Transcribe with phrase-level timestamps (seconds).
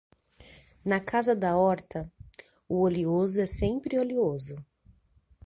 [0.83, 2.11] Na casa da horta,
[2.67, 4.55] o oleoso é sempre oleoso.